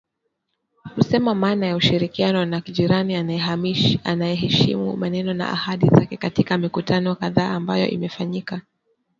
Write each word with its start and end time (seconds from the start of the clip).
kusema 0.95 1.35
maana 1.35 1.65
ya 1.65 1.75
ushirikiano 1.75 2.45
na 2.45 2.61
jirani 2.61 3.15
ayaheshimu 4.05 4.97
maneno 4.97 5.33
na 5.33 5.49
ahadi 5.49 5.87
zake 5.89 6.17
katika 6.17 6.57
mikutano 6.57 7.15
kadhaa 7.15 7.49
ambayo 7.51 7.87
imefanyika" 7.87 8.61